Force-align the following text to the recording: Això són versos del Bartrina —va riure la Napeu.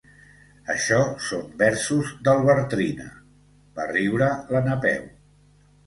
Això 0.75 0.97
són 1.25 1.43
versos 1.59 2.15
del 2.29 2.43
Bartrina 2.49 3.09
—va 3.77 3.89
riure 3.95 4.35
la 4.57 4.67
Napeu. 4.73 5.11